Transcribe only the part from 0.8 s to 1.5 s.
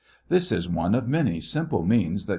of many